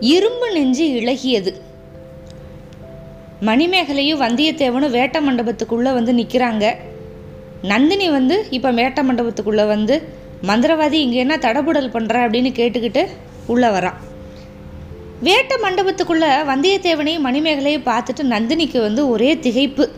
[0.00, 1.54] இரும்பு நெஞ்சு இழகியது.
[3.40, 6.74] மணிமேகலையும் வந்தியத்தேவனும் வேட்ட மண்டபத்துக்குள்ளே வந்து நிற்கிறாங்க
[7.62, 10.08] நந்தினி வந்து இப்போ வேட்ட மண்டபத்துக்குள்ளே வந்து
[10.42, 13.06] மந்திரவாதி இங்கே என்ன தடபுடல் பண்ணுற அப்படின்னு கேட்டுக்கிட்டு
[13.46, 13.98] உள்ளே வரான்
[15.22, 19.88] வேட்ட மண்டபத்துக்குள்ளே வந்தியத்தேவனையும் மணிமேகலையும் பார்த்துட்டு நந்தினிக்கு வந்து ஒரே திகைப்பு.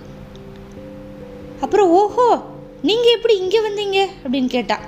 [1.61, 2.43] அப்புறம் ஓஹோ
[2.83, 4.07] நீங்கள் எப்படி இங்கே வந்தீங்க?
[4.25, 4.81] அப்படின்னு கேட்டா.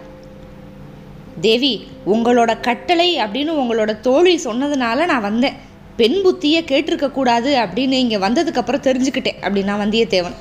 [1.40, 5.54] தேவி உங்களோட கட்டளை அப்படின்னு உங்களோட தோழி சொன்னதுனால நான் வந்தேன்.
[5.96, 9.40] பெண் புத்தியை கேட்டிருக்கக்கூடாது அப்படின்னு இங்கே வந்ததுக்கப்புறம் தெரிஞ்சுக்கிட்டேன்.
[9.40, 10.34] அப்படின்னா வந்தியத்தேவன்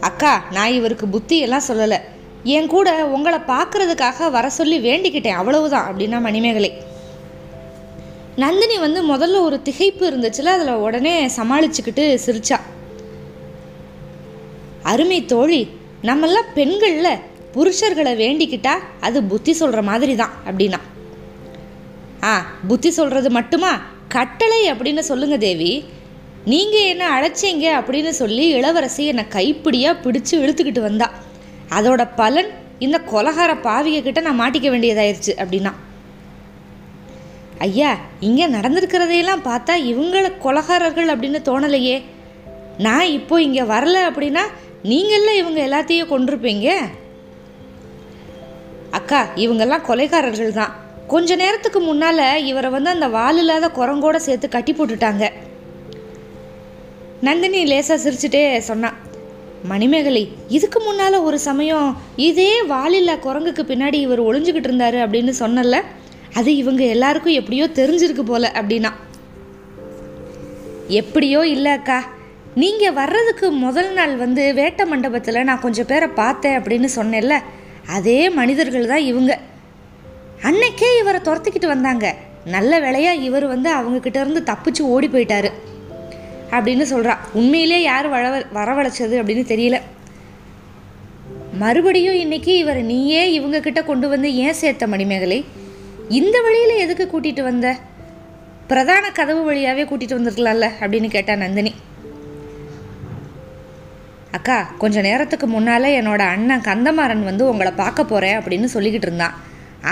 [0.00, 1.98] அக்கா நான் இவருக்கு புத்தியெல்லாம் சொல்லலை.
[2.42, 5.40] என் கூட உங்களை பார்க்கறதுக்காக வர சொல்லி வேண்டிக்கிட்டேன்.
[5.42, 6.72] அவ்வளவுதான் அப்படின்னா மணிமேகலை.
[8.36, 12.60] நந்தினி வந்து முதல்ல ஒரு திகைப்பு இருந்துச்சுல அதில் உடனே சமாளிச்சுக்கிட்டு சிரிச்சா.
[14.82, 15.68] அருமை தோழி
[16.02, 20.80] நம்மெல்லாம் பெண்களில் புருஷர்களை வேண்டிக்கிட்டா அது புத்தி சொல்கிற மாதிரி தான் அப்படின்னா.
[22.24, 22.32] ஆ
[22.68, 23.72] புத்தி சொல்கிறது மட்டுமா?
[24.08, 25.84] கட்டளை அப்படின்னு சொல்லுங்க தேவி.
[26.44, 31.08] நீங்கள் என்ன அழைச்சீங்க அப்படின்னு சொல்லி இளவரசி என்னை கைப்பிடியாக பிடிச்சு இழுத்துக்கிட்டு வந்தா.
[31.76, 35.72] அதோட பலன் இந்த கொலகார பாவிக கிட்ட நான் மாட்டிக்க வேண்டியதாயிருச்சு அப்படின்னா.
[37.58, 42.02] ஐயா இங்கே நடந்திருக்கிறதையெல்லாம் பார்த்தா இவங்கள கொலகாரர்கள் அப்படின்னு தோணலையே.
[42.78, 44.44] நான் இப்போ இங்கே வரல அப்படின்னா
[44.82, 46.68] நீங்கள இவங்க எல்லாத்தையும் கொண்டிருப்பீங்க
[48.98, 50.72] அக்கா இவங்கெல்லாம் கொலைகாரர்கள் தான்.
[51.12, 55.24] கொஞ்ச நேரத்துக்கு முன்னால் இவரை வந்து அந்த வால் இல்லாத குரங்கோட சேர்த்து கட்டி போட்டுட்டாங்க.
[57.26, 58.98] நந்தினி லேசாக சிரிச்சுட்டே சொன்னான்
[59.70, 60.22] மணிமேகலை
[60.56, 61.88] இதுக்கு முன்னால் ஒரு சமயம்
[62.28, 65.78] இதே வாலில்லா குரங்குக்கு பின்னாடி இவர் ஒளிஞ்சுக்கிட்டு இருந்தாரு அப்படின்னு சொன்னல
[66.38, 68.90] அது இவங்க எல்லாருக்கும் எப்படியோ தெரிஞ்சிருக்கு போல அப்படின்னா.
[71.00, 71.98] எப்படியோ இல்லை அக்கா
[72.54, 77.36] நீங்கள் வர்றதுக்கு முதல் நாள் வந்து வேட்ட மண்டபத்தில் நான் கொஞ்சம் பேரை பார்த்தேன் அப்படின்னு சொன்னேன்ல
[77.86, 79.38] அதே மனிதர்கள் தான் இவங்க.
[80.42, 82.14] அன்னைக்கே இவரை துரத்திக்கிட்டு வந்தாங்க.
[82.44, 85.50] நல்ல வேலையாக இவர் வந்து அவங்கக்கிட்ட இருந்து தப்பிச்சு ஓடி போயிட்டாரு
[86.50, 89.80] அப்படின்னு சொல்கிறா உண்மையிலே யார் வர வரவழைச்சது அப்படின்னு தெரியல.
[91.58, 95.44] மறுபடியும் இன்னைக்கு இவரை நீயே இவங்க கிட்ட கொண்டு வந்து ஏன் சேர்த்த மணிமேகலை?
[96.08, 97.76] இந்த வழியில் எதுக்கு கூட்டிகிட்டு வந்த?
[98.66, 101.74] பிரதான கதவு வழியாகவே கூட்டிகிட்டு வந்திருக்கலாம்ல அப்படின்னு கேட்டா நந்தினி.
[104.36, 109.34] அக்கா கொஞ்ச நேரத்துக்கு முன்னால் என்னோட அண்ணன் கந்தமாறன் வந்து உங்களை பார்க்க போகிறேன் அப்படின்னு சொல்லிக்கிட்டு இருந்தான்.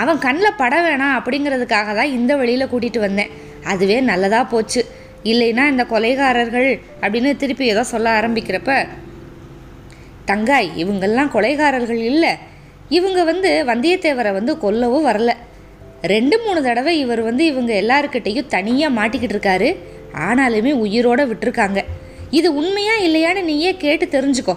[0.01, 3.31] அவன் கண்ணில் பட வேணாம் அப்படிங்கிறதுக்காக தான் இந்த வழியில் கூட்டிகிட்டு வந்தேன்.
[3.63, 4.81] அதுவே நல்லதாக போச்சு.
[5.23, 6.69] இல்லைன்னா இந்த கொலைகாரர்கள்
[7.01, 8.87] அப்படின்னு திருப்பி ஏதோ சொல்ல ஆரம்பிக்கிறப்ப
[10.25, 12.31] தங்காய் இவங்கெல்லாம் கொலைகாரர்கள் இல்லை.
[12.89, 15.31] இவங்க வந்து வந்தியத்தேவரை வந்து கொல்லவும் வரல.
[16.01, 19.69] ரெண்டு மூணு தடவை இவர் வந்து இவங்க எல்லாருக்கிட்டையும் தனியாக மாட்டிக்கிட்டு இருக்காரு.
[20.27, 21.81] ஆனாலுமே உயிரோடு விட்டுருக்காங்க.
[22.31, 24.55] இது உண்மையா இல்லையான்னு நீயே கேட்டு தெரிஞ்சுக்கோ.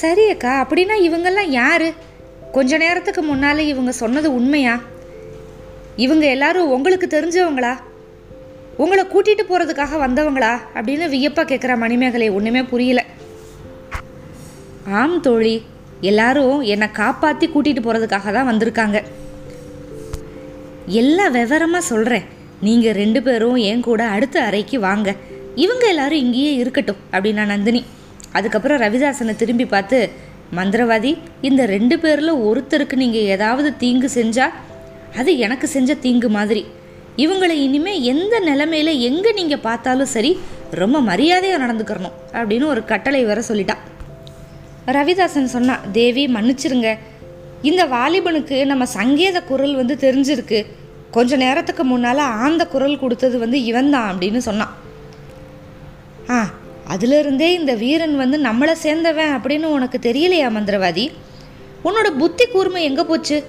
[0.00, 1.92] சரி அக்கா அப்படின்னா இவங்கெல்லாம் யாரு?
[2.52, 4.80] கொஞ்ச நேரத்துக்கு முன்னாலே இவங்க சொன்னது உண்மையா?
[5.96, 7.72] இவங்க எல்லாரும் உங்களுக்கு தெரிஞ்சவங்களா?
[8.76, 10.52] உங்களை கூட்டிட்டு போறதுக்காக வந்தவங்களா?
[10.74, 13.04] அப்படின்னு வியப்பா கேட்குற மணிமேகலை ஒன்றுமே புரியல.
[15.00, 15.62] ஆம் தோழி
[16.00, 19.02] எல்லாரும் என்னை காப்பாற்றி கூட்டிட்டு போறதுக்காக தான் வந்திருக்காங்க.
[20.86, 22.28] எல்லாம் விவரமாக சொல்கிறேன்
[22.60, 25.16] நீங்கள் ரெண்டு பேரும் என் கூட அடுத்த அறைக்கு வாங்க.
[25.64, 27.82] இவங்க எல்லாரும் இங்கேயே இருக்கட்டும் அப்படின்னா நந்தினி.
[28.32, 29.98] அதுக்கப்புறம் ரவிதாசனை திரும்பி பார்த்து
[30.58, 31.12] மந்திரவாதி
[31.48, 34.56] இந்த ரெண்டு பேரில் ஒருத்தருக்கு நீங்கள் ஏதாவது தீங்கு செஞ்சால்
[35.20, 36.62] அது எனக்கு செஞ்ச தீங்கு மாதிரி.
[37.24, 40.32] இவங்களை இனிமேல் எந்த நிலமையில எங்கே நீங்கள் பார்த்தாலும் சரி
[40.80, 43.82] ரொம்ப மரியாதையாக நடந்துக்கிறணும் அப்படின்னு ஒரு கட்டளை வர சொல்லிட்டான்
[44.96, 46.90] ரவிதாசன் சொன்னா தேவி மன்னிச்சிருங்க.
[47.62, 50.60] இந்த வாலிபனுக்கு நம்ம சங்கேத குரல் வந்து தெரிஞ்சிருக்கு.
[51.10, 54.72] கொஞ்ச நேரத்துக்கு முன்னால் ஆந்த குரல் கொடுத்தது வந்து இவன் தான் அப்படின்னு சொன்னான்.
[56.30, 56.50] ஆ
[56.88, 61.10] அதிலிருந்தே இந்த வீரன் வந்து நம்மளை சேர்ந்தவன் அப்படின்னு உனக்கு தெரியலையா மந்திரவாதி?
[61.84, 63.44] உன்னோட புத்தி கூர்மை எங்கே போச்சு?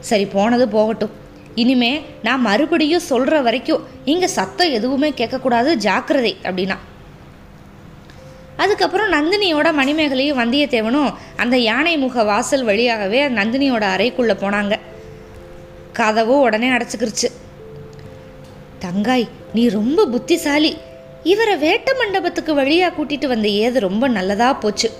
[0.00, 1.10] சரி போனது போகட்டும்.
[1.54, 6.76] இனிமே நான் மறுபடியும் சொல்கிற வரைக்கும் இங்கே சத்தம் எதுவுமே கேட்கக்கூடாது ஜாக்கிரதை அப்படின்னா.
[8.56, 14.78] அதுக்கப்புறம் நந்தினியோட மணிமேகலையும் வந்தியத்தேவனும் அந்த யானை முக வாசல் வழியாகவே நந்தினியோட அறைக்குள்ளே போனாங்க.
[15.92, 17.28] கதவும் உடனே அடைச்சிக்கிருச்சு.
[18.80, 20.76] தங்காய் நீ ரொம்ப புத்திசாலி.
[21.24, 24.90] இவரை வேட்ட மண்டபத்துக்கு வழியாக கூட்டிகிட்டு வந்த ஏது ரொம்ப நல்லதாக போச்சு.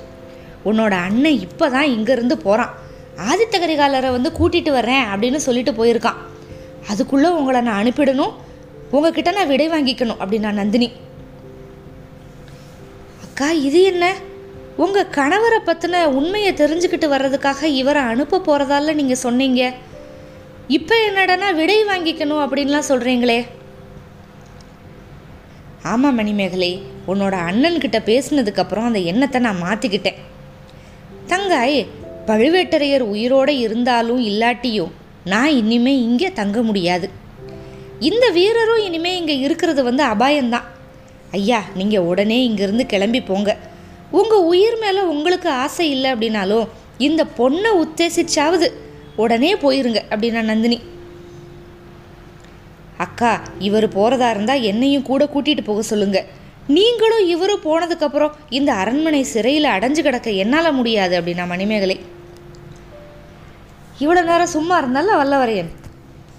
[0.65, 2.73] உன்னோட அண்ணன் இப்போ தான் இங்கேருந்து போகிறான்
[3.29, 6.19] ஆதித்த கரிகாலரை வந்து கூட்டிகிட்டு வர்றேன் அப்படின்னு சொல்லிட்டு போயிருக்கான்.
[6.89, 8.35] அதுக்குள்ளே உங்களை நான் அனுப்பிடணும்.
[8.91, 10.89] உங்ககிட்ட நான் விடை வாங்கிக்கணும் அப்படின்னா நந்தினி.
[13.25, 14.15] அக்கா இது என்ன?
[14.77, 19.73] உங்கள் கணவரை பற்றின உண்மையை தெரிஞ்சுக்கிட்டு வர்றதுக்காக இவரை அனுப்ப போகிறதால நீங்கள் சொன்னீங்க.
[20.69, 23.47] இப்போ என்னடனா விடை வாங்கிக்கணும் அப்படின்லாம் சொல்கிறீங்களே
[25.83, 30.15] ஆமாம் மணிமேகலை உன்னோட அண்ணன்கிட்ட பேசினதுக்கப்புறம் அந்த எண்ணத்தை நான் மாற்றிக்கிட்டேன்
[31.27, 31.87] தங்காய்
[32.27, 34.91] பழுவேட்டரையர் உயிரோடு இருந்தாலும் இல்லாட்டியும்
[35.25, 37.11] நான் இனிமே இங்கே தங்க முடியாது.
[37.99, 40.63] இந்த வீரரும் இனிமே இங்கே இருக்கிறது வந்து அபாயம்தான்.
[41.31, 43.57] ஐயா நீங்கள் உடனே இங்கேருந்து கிளம்பி போங்க.
[44.11, 46.69] உங்கள் உயிர் மேலே உங்களுக்கு ஆசை இல்லை அப்படின்னாலும்
[46.99, 48.69] இந்த பொண்ணை உத்தேசிச்சாவது
[49.17, 50.81] உடனே போயிருங்க அப்படின்னா நந்தினி.
[53.05, 53.33] அக்கா
[53.69, 56.29] இவர் போகிறதா இருந்தால் என்னையும் கூட கூட்டிகிட்டு போக சொல்லுங்கள்
[56.77, 61.97] நீங்களும் இவரும் போனதுக்கப்புறம் இந்த அரண்மனை சிறையில் அடைஞ்சு கிடக்க என்னால் முடியாது அப்படின்னா மணிமேகலை.
[64.03, 65.71] இவ்வளோ நேரம் சும்மா இருந்தாலும் வல்லவரையன்.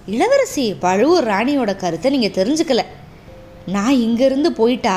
[0.06, 2.82] இளவரசி பழுவூர் ராணியோட கருத்தை நீங்கள் தெரிஞ்சுக்கல.
[3.74, 4.96] நான் இங்கேருந்து போயிட்டா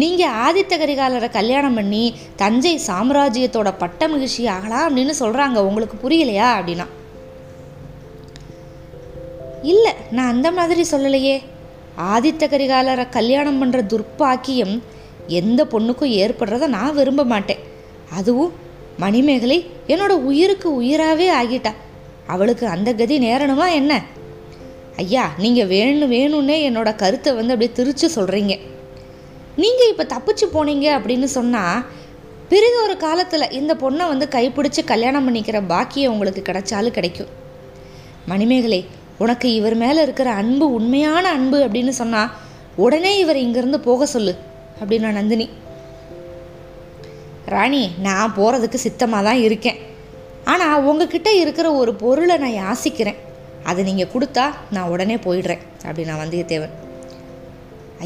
[0.00, 2.02] நீங்கள் ஆதித்த கரிகாலரை கல்யாணம் பண்ணி
[2.42, 6.88] தஞ்சை சாம்ராஜ்யத்தோட பட்ட மகிழ்ச்சி ஆகலாம் அப்படின்னு சொல்கிறாங்க உங்களுக்கு புரியலையா அப்படின்னா.
[9.70, 11.36] இல்லை நான் அந்த மாதிரி சொல்லலையே.
[12.12, 14.74] ஆதித்த கரிகாலரை கல்யாணம் பண்ணுற துர்ப்பாக்கியம்
[15.40, 17.62] எந்த பொண்ணுக்கும் ஏற்படுறத நான் விரும்ப மாட்டேன்.
[18.18, 18.52] அதுவும்
[18.98, 19.58] மணிமேகலை
[19.92, 21.72] என்னோட உயிருக்கு உயிராகவே ஆகிட்டா.
[22.26, 23.92] அவளுக்கு அந்த கதி நேரணுமா என்ன?
[25.02, 28.54] ஐயா நீங்கள் வேணும் வேணும்னே என்னோட கருத்தை வந்து அப்படியே திரிச்சு சொல்கிறீங்க
[29.62, 31.84] நீங்கள் இப்போ தப்பிச்சு போனீங்க அப்படின்னு சொன்னால்
[32.50, 37.30] பிறகு ஒரு காலத்தில் இந்த பொண்ணை வந்து கைப்பிடிச்சு கல்யாணம் பண்ணிக்கிற பாக்கியம் உங்களுக்கு கிடைச்சாலும் கிடைக்கும்.
[38.32, 38.80] மணிமேகலை
[39.24, 42.32] உனக்கு இவர் மேலே இருக்கிற அன்பு உண்மையான அன்பு அப்படின்னு சொன்னால்
[42.84, 44.32] உடனே இவர் இங்கேருந்து போக சொல்லு
[44.80, 45.46] அப்படின்னா நந்தினி.
[47.54, 49.80] ராணி நான் போகிறதுக்கு சித்தமாக தான் இருக்கேன்.
[50.52, 53.18] ஆனால் உங்ககிட்ட இருக்கிற ஒரு பொருளை நான் யாசிக்கிறேன்.
[53.70, 56.72] அதை நீங்கள் கொடுத்தா நான் உடனே போயிடுறேன் அப்படின்னா வந்தியத்தேவன்.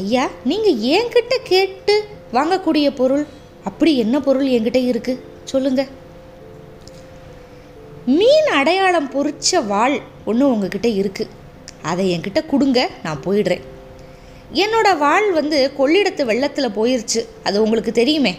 [0.01, 1.95] ஐயா நீங்கள் என்கிட்ட கேட்டு
[2.37, 3.23] வாங்கக்கூடிய பொருள்
[3.69, 5.81] அப்படி என்ன பொருள் என்கிட்ட இருக்குது சொல்லுங்க.
[8.17, 9.97] மீன் அடையாளம் பொறிச்ச வாள்
[10.29, 11.33] ஒன்று உங்ககிட்ட இருக்குது
[11.91, 13.63] அதை என்கிட்ட கொடுங்க நான் போயிடுறேன்.
[14.63, 17.21] என்னோட வாள் வந்து கொள்ளிடத்து வெள்ளத்தில் போயிருச்சு.
[17.47, 18.33] அது உங்களுக்கு தெரியுமே.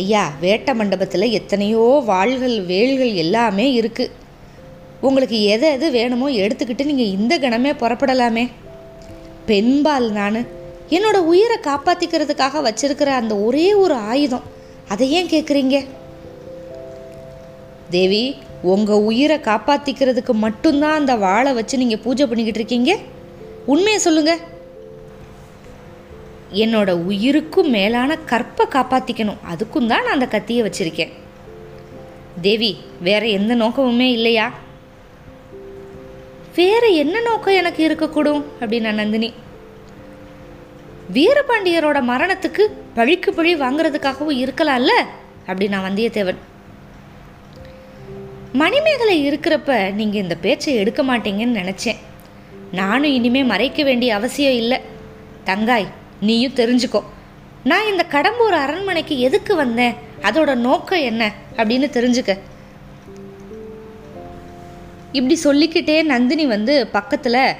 [0.00, 4.14] ஐயா வேட்ட மண்டபத்தில் எத்தனையோ வாள்கள் வேல்கள் எல்லாமே இருக்குது
[5.06, 8.44] உங்களுக்கு எதை எது வேணுமோ எடுத்துக்கிட்டு நீங்கள் இந்த கணமே புறப்படலாமே.
[9.50, 10.40] பெண்பால் நான்.
[10.96, 14.46] என்னோட உயிரை காப்பாற்றிக்கிறதுக்காக வச்சிருக்கிற அந்த ஒரே ஒரு ஆயுதம்.
[14.92, 15.76] அதை ஏன் கேட்குறீங்க
[17.94, 18.24] தேவி
[18.62, 22.98] உங்கள் உயிரை காப்பாற்றிக்கிறதுக்கு மட்டும்தான் அந்த வாழை வச்சு நீங்கள் பூஜை பண்ணிக்கிட்டு இருக்கீங்க?
[23.66, 24.38] உண்மையை சொல்லுங்கள்
[26.52, 31.12] என்னோட உயிருக்கும் மேலான கற்பை காப்பாற்றிக்கணும் அதுக்கும் தான் நான் அந்த கத்தியை வச்சுருக்கேன்.
[32.40, 34.52] தேவி வேற எந்த நோக்கமுமே இல்லையா?
[36.54, 38.44] வேற என்ன நோக்கம் எனக்கு இருக்கக்கூடும்?
[38.60, 39.32] அப்படின்னா நந்தினி.
[41.12, 42.60] வீரபாண்டியரோட மரணத்துக்கு
[42.94, 44.90] பழிக்கு பழி வாங்குறதுக்காகவும் இருக்கலாம்ல?
[45.46, 46.36] அப்படின்னா வந்தியத்தேவன்.
[48.56, 51.96] மணிமேகலை இருக்கிறப்ப நீங்கள் இந்த பேச்சை எடுக்க மாட்டீங்கன்னு நினச்சேன்.
[52.72, 54.80] நானும் இனிமே மறைக்க வேண்டிய அவசியம் இல்லை.
[55.44, 55.86] தங்காய்
[56.20, 57.02] நீயும் தெரிஞ்சுக்கோ.
[57.64, 59.94] நான் இந்த கடம்பூர் அரண்மனைக்கு எதுக்கு வந்தேன்?
[60.22, 61.32] அதோட நோக்கம் என்ன?
[61.56, 62.38] அப்படின்னு தெரிஞ்சுக்க.
[65.12, 67.54] இப்படி சொல்லிக்கிட்டே நந்தினி வந்து பக்கத்தில்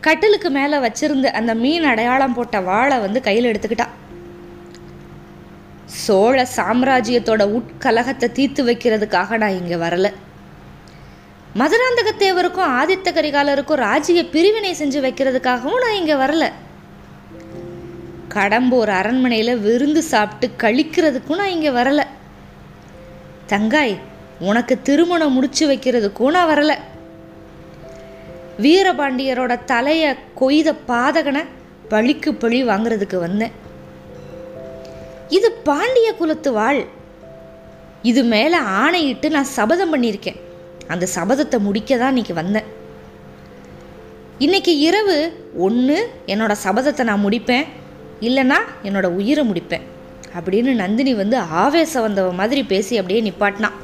[0.00, 3.86] கட்டிலுக்கு மேலே வச்சிருந்த அந்த மீன் அடையாளம் போட்ட வாழை வந்து கையில் எடுத்துக்கிட்டா.
[5.84, 10.12] சோழ சாம்ராஜ்யத்தோட உட்கலகத்தை தீர்த்து வைக்கிறதுக்காக நான் இங்கே வரலை.
[11.60, 16.44] மதுராந்தகத்தேவருக்கும் ஆதித்த கரிகாலருக்கும் ராஜ்ய பிரிவினை செஞ்சு வைக்கிறதுக்காகவும் நான் இங்கே வரல.
[18.34, 22.02] கடம்பூர் அரண்மனையில் விருந்து சாப்பிட்டு கழிக்கிறதுக்கும் நான் இங்கே வரல.
[23.46, 23.94] தங்காய்
[24.38, 26.74] உனக்கு திருமணம் முடிச்சு வைக்கிறதுக்கும் நான் வரல.
[28.64, 31.44] வீரபாண்டியரோட தலையை கொய்த பாதகனை
[31.88, 33.54] பழிக்கு பழி வாங்குறதுக்கு வந்தேன்.
[35.28, 36.82] இது பாண்டிய குலத்து வாழ்.
[38.10, 40.40] இது மேலே ஆணையிட்டு நான் சபதம் பண்ணியிருக்கேன்.
[40.88, 42.68] அந்த சபதத்தை முடிக்க தான் இன்றைக்கி வந்தேன்.
[44.38, 45.16] இன்றைக்கி இரவு
[45.56, 47.66] ஒன்று என்னோட சபதத்தை நான் முடிப்பேன்.
[48.20, 49.84] இல்லைன்னா என்னோட உயிரை முடிப்பேன்.
[50.36, 53.76] அப்படின்னு நந்தினி வந்து ஆவேசம் வந்தவ மாதிரி பேசி அப்படியே நிப்பாட்டினான்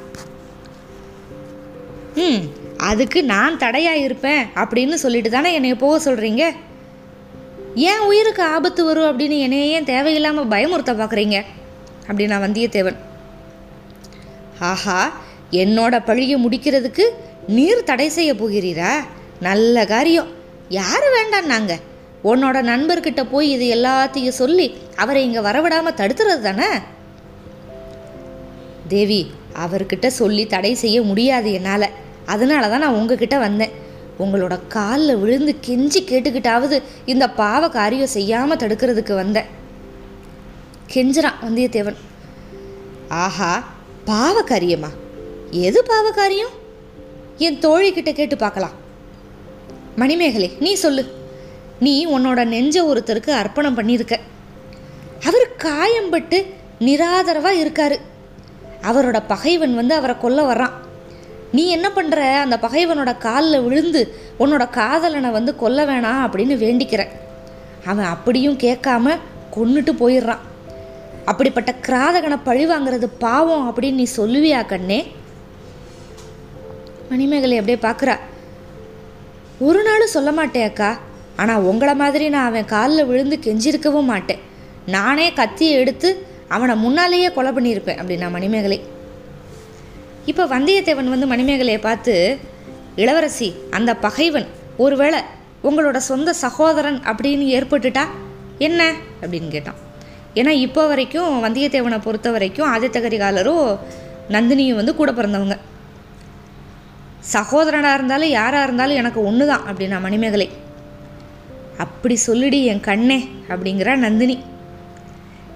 [2.17, 2.41] ம்
[2.77, 6.43] அதுக்கு நான் தடையாக இருப்பேன் அப்படின்னு சொல்லிட்டு தானே என்னை போக சொல்கிறீங்க
[7.75, 11.45] ஏன் உயிருக்கு ஆபத்து வரும் அப்படின்னு என்னைய ஏன் தேவையில்லாமல் பயமுறுத்த பார்க்குறீங்க
[12.09, 12.99] அப்படின்னா வந்தியத்தேவன்.
[14.61, 15.13] ஆஹா
[15.51, 17.05] என்னோட பழியை முடிக்கிறதுக்கு
[17.47, 18.93] நீர் தடை செய்ய போகிறீரா?
[19.41, 20.29] நல்ல காரியம்.
[20.69, 21.83] யார் வேண்டாம் நாங்கள்
[22.25, 26.69] உன்னோட நண்பர்கிட்ட போய் இது எல்லாத்தையும் சொல்லி அவரை இங்கே வரவிடாமல் தடுத்துறது தானே?
[28.89, 29.33] தேவி
[29.65, 31.89] அவர்கிட்ட சொல்லி தடை செய்ய முடியாது என்னால்.
[32.27, 33.71] அதனால தான் நான் உங்ககிட்ட வந்தேன்.
[34.19, 39.47] உங்களோட காலில் விழுந்து கெஞ்சி கேட்டுக்கிட்டாவது இந்த பாவ காரியம் செய்யாமல் தடுக்கிறதுக்கு வந்தேன்.
[40.95, 41.97] கெஞ்சிறான் வந்தியத்தேவன்.
[43.09, 43.65] ஆஹா
[44.05, 44.91] பாவ காரியமா?
[45.51, 46.55] எது பாவகாரியம்
[47.37, 48.71] என் தோழிக்கிட்ட கேட்டு பார்க்கலாம்.
[49.97, 51.15] மணிமேகலை நீ சொல்லு.
[51.81, 54.17] நீ உன்னோட நெஞ்ச ஒருத்தருக்கு அர்ப்பணம் பண்ணியிருக்க.
[55.25, 56.47] அவர் காயம்பட்டு
[56.81, 57.97] நிராதரவாக இருக்காரு.
[58.83, 60.71] அவரோட பகைவன் வந்து அவரை கொல்ல வர்றான்.
[61.53, 67.07] நீ என்ன பண்ணுற அந்த பகைவனோட காலில் விழுந்து உன்னோட காதலனை வந்து கொல்ல வேணாம் அப்படின்னு வேண்டிக்கிற.
[67.87, 69.19] அவன் அப்படியும் கேட்காம
[69.57, 70.39] கொன்னுட்டு போயிடுறான்.
[71.25, 75.19] அப்படிப்பட்ட கிராதகனை பழி வாங்குறது பாவம் அப்படின்னு நீ சொல்லுவியா கண்ணே?
[77.11, 78.15] மணிமேகலை அப்படியே பார்க்குறா.
[79.59, 80.91] ஒரு நாளும் சொல்ல மாட்டேன் அக்கா.
[81.37, 84.39] ஆனால் உங்களை மாதிரி நான் அவன் காலில் விழுந்து கெஞ்சிருக்கவும் மாட்டேன்.
[84.87, 88.79] நானே கத்தியை எடுத்து அவனை முன்னாலேயே கொலை பண்ணியிருப்பேன் அப்படின்னா மணிமேகலை.
[90.31, 92.15] இப்போ வந்தியத்தேவன் வந்து மணிமேகலையை பார்த்து
[92.97, 95.21] இளவரசி அந்த பகைவன் ஒருவேளை
[95.65, 98.05] உங்களோட சொந்த சகோதரன் அப்படின்னு ஏற்பட்டுட்டா
[98.59, 98.93] என்ன?
[99.23, 99.81] அப்படின்னு கேட்டான்.
[100.35, 103.79] ஏன்னா இப்போ வரைக்கும் வந்தியத்தேவனை பொறுத்த வரைக்கும் ஆதித்த கரிகாலரும்
[104.29, 105.57] நந்தினியும் வந்து கூட பிறந்தவங்க.
[107.35, 110.49] சகோதரனாக இருந்தாலும் யாராக இருந்தாலும் எனக்கு ஒன்று தான் அப்படின்னா மணிமேகலை.
[111.79, 114.37] அப்படி சொல்லிடி என் கண்ணே அப்படிங்கிறா நந்தினி.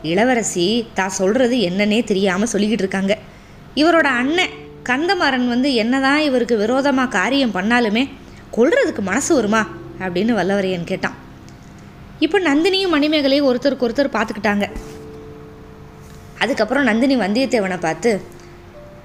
[0.02, 3.14] இளவரசி தான் சொல்கிறது என்னன்னே தெரியாமல் சொல்லிக்கிட்டு இருக்காங்க.
[3.75, 4.54] இவரோட அண்ணன்
[4.88, 8.04] கந்தமாறன் வந்து என்னதான் இவருக்கு விரோதமாக காரியம் பண்ணாலுமே
[8.56, 9.62] கொள்றதுக்கு மனசு வருமா
[10.04, 11.16] அப்படின்னு வல்லவரையன் கேட்டான்.
[12.25, 14.66] இப்போ நந்தினியும் மணிமேகலையும் ஒருத்தருக்கு ஒருத்தர் பார்த்துக்கிட்டாங்க.
[16.42, 18.11] அதுக்கப்புறம் நந்தினி வந்தியத்தேவனை பார்த்து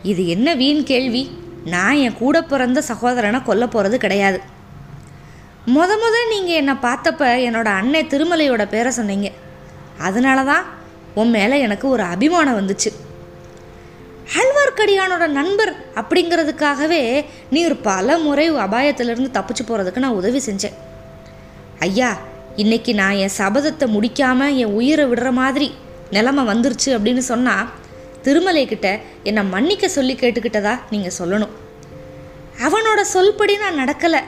[0.03, 1.23] இது என்ன வீண் கேள்வி?
[1.65, 4.39] நான் என் கூட பிறந்த சகோதரனை கொல்ல போகிறது கிடையாது.
[5.75, 9.29] முத முத நீங்கள் என்னை பார்த்தப்ப என்னோடய அண்ணன் திருமலையோட பேரை சொன்னீங்க.
[10.07, 10.65] அதனால தான்
[11.13, 12.89] உன் மேலே எனக்கு ஒரு அபிமானம் வந்துச்சு.
[14.39, 20.77] ஆழ்வார்க்கடியானோட நண்பர் அப்படிங்கிறதுக்காகவே நீ ஒரு பல முறை அபாயத்திலிருந்து தப்பிச்சு போகிறதுக்கு நான் உதவி செஞ்சேன்.
[21.79, 22.09] ஐயா
[22.55, 25.73] இன்னைக்கு நான் என் சபதத்தை முடிக்காமல் என் உயிரை விடுற மாதிரி
[26.11, 27.69] நிலமை வந்துருச்சு அப்படின்னு சொன்னால்
[28.29, 31.49] திருமலை கிட்ட என்னை மன்னிக்க சொல்லி கேட்டுக்கிட்டதா நீங்கள் சொல்லணும்.
[32.61, 34.19] அவனோட சொல்படி நான் நடக்கலை.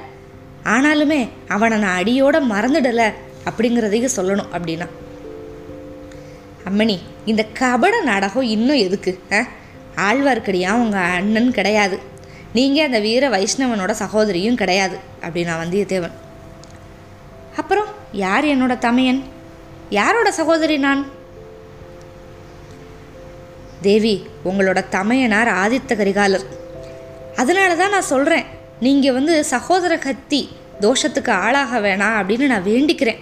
[0.63, 3.13] ஆனாலுமே அவனை நான் அடியோட மறந்துடலை
[3.50, 4.88] அப்படிங்கிறதையும் சொல்லணும் அப்படின்னா.
[6.70, 9.48] அம்மணி இந்த கபட நாடகம் இன்னும் எதுக்கு ஆ?
[9.96, 12.00] ஆழ்வார்க்கடியா உங்கள் அண்ணன் கிடையாது.
[12.53, 16.12] நீங்கள் அந்த வீர வைஷ்ணவனோட சகோதரியும் கிடையாது அப்படின்னா வந்தியத்தேவன்.
[17.55, 19.24] அப்புறம் யார் என்னோட தமையன்?
[19.89, 21.20] யாரோட சகோதரி நான்?
[23.88, 24.15] தேவி
[24.50, 26.45] உங்களோட தமையனார் ஆதித்த கரிகாலர்.
[27.41, 28.47] அதனால தான் நான் சொல்கிறேன்
[28.85, 30.41] நீங்கள் வந்து சகோதர கத்தி
[30.85, 33.19] தோஷத்துக்கு ஆளாக வேணாம் அப்படின்னு நான் வேண்டிக்கிறேன்.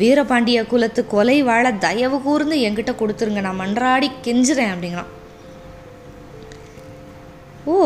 [0.00, 5.12] வீரபாண்டிய குலத்து கொலை வாழ தயவு கூர்ந்து என்கிட்ட கொடுத்துருங்க நான் மன்றாடி கெஞ்சுறேன் அப்படிங்கிறான்
[7.72, 7.76] ஓ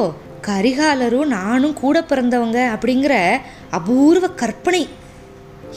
[0.47, 3.15] கரிகாலரும் நானும் கூட பிறந்தவங்க அப்படிங்கிற
[3.79, 4.83] அபூர்வ கற்பனை.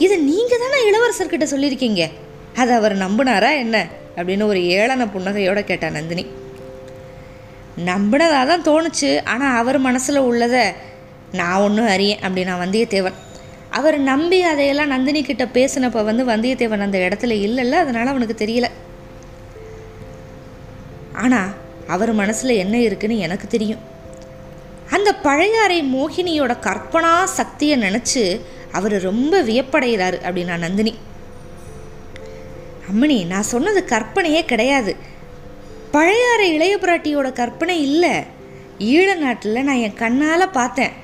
[0.04, 2.04] இதை நீங்கள் தானே இளவரசர்கிட்ட சொல்லியிருக்கீங்க?
[2.60, 3.76] அதை அவர் நம்பினாரா என்ன?
[4.16, 6.26] அப்படின்னு ஒரு ஏளன புன்னகையோடு கேட்டா நந்தினி.
[7.84, 10.64] நம்பினதாக தான் தோணுச்சு ஆனால் அவர் மனசில் உள்ளதை
[11.32, 13.16] நான் ஒன்றும் அறியேன் அப்படின்னா வந்தியத்தேவன்.
[13.70, 18.68] அவர் நம்பி அதையெல்லாம் நந்தினி கிட்ட பேசினப்போ வந்து வந்தியத்தேவன் அந்த இடத்துல இல்லைல்ல அதனால் அவனுக்கு தெரியல.
[21.12, 21.50] ஆனால்
[21.86, 23.82] அவர் மனசில் என்ன இருக்குன்னு எனக்கு தெரியும்.
[24.90, 28.40] அந்த பழையாறை மோகினியோட கற்பனா சக்தியை நினச்சி
[28.72, 30.94] அவர் ரொம்ப வியப்படைகிறாரு அப்படின்னா நந்தினி.
[32.90, 34.92] அம்மணி நான் சொன்னது கற்பனையே கிடையாது.
[35.90, 38.14] பழையாறை இளைய பிராட்டியோட கற்பனை இல்லை.
[38.92, 40.94] ஈழ நாட்டில் நான் என் கண்ணால் பார்த்தேன்.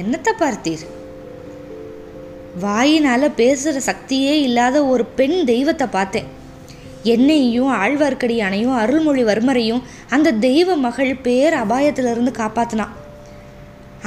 [0.00, 0.84] என்னத்தை பார்த்தீர்?
[2.60, 6.28] வாயினால் பேசுகிற சக்தியே இல்லாத ஒரு பெண் தெய்வத்தை பார்த்தேன்.
[7.02, 12.96] என்னையும் ஆழ்வார்க்கடியானையும் அருள்மொழிவர்மரையும் அந்த தெய்வ மகள் பேர் அபாயத்திலிருந்து காப்பாத்தினான்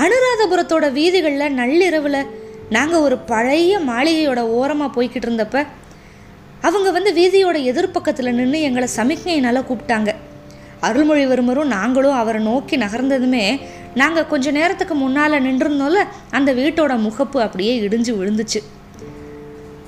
[0.03, 2.19] அனுராதபுரத்தோட வீதிகளில் நள்ளிரவில்
[2.69, 5.61] நாங்கள் ஒரு பழைய மாளிகையோட ஓரமாக போய்கிட்டு இருந்தப்போ
[6.67, 10.09] அவங்க வந்து வீதியோட எதிர்ப்பக்கத்தில் நின்று எங்களை சமிக்ஞையினால் கூப்பிட்டாங்க.
[10.87, 13.43] அருள்மொழிவர்மரும் நாங்களும் அவரை நோக்கி நகர்ந்ததுமே
[14.01, 16.01] நாங்கள் கொஞ்ச நேரத்துக்கு முன்னால் நின்றிருந்தோம்ல
[16.37, 18.59] அந்த வீட்டோட முகப்பு அப்படியே இடிஞ்சு விழுந்துச்சு.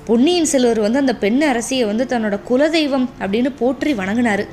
[0.08, 4.44] பொன்னியின் செல்வர் வந்து அந்த பெண் அரசியை வந்து தன்னோட குலதெய்வம் அப்படின்னு போற்றி வணங்கினார்.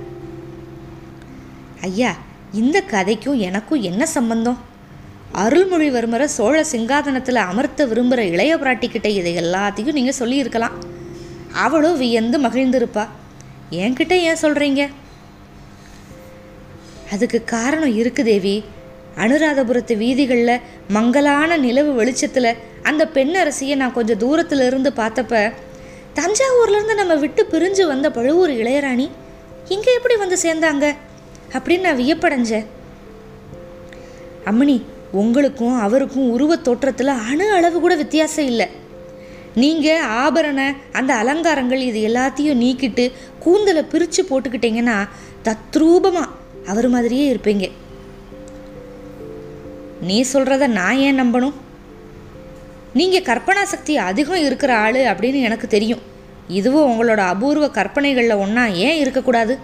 [1.90, 2.12] ஐயா
[2.62, 4.58] இந்த கதைக்கும் எனக்கும் என்ன சம்பந்தம்?
[5.44, 10.76] அருள்மொழிவர்மரை சோழ சிங்காதனத்தில் அமர்த்த விரும்புகிற இளைய பிராட்டிக்கிட்ட இதை எல்லாத்தையும் நீங்கள் சொல்லியிருக்கலாம்.
[11.54, 13.08] அவளும் வியந்து மகிழ்ந்திருப்பா.
[13.72, 14.88] என்கிட்ட ஏன் சொல்கிறீங்க
[17.12, 18.64] அதுக்கு காரணம் இருக்கு தேவி.
[19.16, 25.54] அனுராதபுரத்து வீதிகளில் மங்கலான நிலவு வெளிச்சத்தில் அந்த பெண் அரசியை நான் கொஞ்சம் தூரத்தில் இருந்து பார்த்தப்ப
[26.16, 29.10] தஞ்சாவூர்லேருந்து நம்ம விட்டு பிரிஞ்சு வந்த பழுவூர் இளையராணி
[29.68, 30.96] இங்கே எப்படி வந்து சேர்ந்தாங்க?
[31.52, 32.66] அப்படின்னு நான் வியப்படைஞ்சேன்.
[34.46, 34.82] அம்மணி
[35.12, 38.68] உங்களுக்கும் அவருக்கும் உருவத் தோற்றத்தில் அணு அளவு கூட வித்தியாசம் இல்லை.
[39.56, 44.98] நீங்கள் ஆபரண அந்த அலங்காரங்கள் இது எல்லாத்தையும் நீக்கிட்டு கூந்தலை பிரித்து போட்டுக்கிட்டீங்கன்னா
[45.48, 46.34] தத்ரூபமாக
[46.66, 47.72] அவர் மாதிரியே இருப்பீங்க.
[50.02, 51.54] நீ சொல்கிறத நான் ஏன் நம்பணும்?
[52.94, 56.02] நீங்கள் கற்பனா சக்தி அதிகம் இருக்கிற ஆள் அப்படின்னு எனக்கு தெரியும்.
[56.48, 59.58] இதுவும் உங்களோட அபூர்வ கற்பனைகளில் ஒன்றா ஏன் இருக்கக்கூடாது?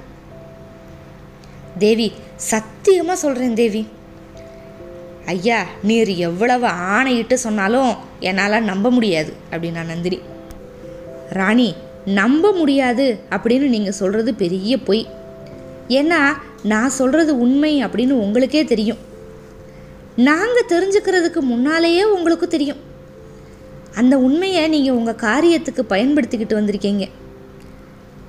[1.78, 3.88] தேவி சத்தியமாக சொல்கிறேன் தேவி.
[5.30, 10.20] ஐயா நீர் எவ்வளவு ஆணையிட்டு சொன்னாலும் என்னால் நம்ப முடியாது அப்படின்னா நந்தினி.
[11.30, 15.08] ராணி நம்ப முடியாது அப்படின்னு நீங்கள் சொல்கிறது பெரிய பொய்.
[15.88, 16.22] ஏன்னா
[16.64, 19.02] நான் சொல்கிறது உண்மை அப்படின்னு உங்களுக்கே தெரியும்.
[20.16, 22.82] நாங்கள் தெரிஞ்சுக்கிறதுக்கு முன்னாலேயே உங்களுக்கு தெரியும்.
[23.96, 27.06] அந்த உண்மையை நீங்கள் உங்கள் காரியத்துக்கு பயன்படுத்திக்கிட்டு வந்திருக்கீங்க.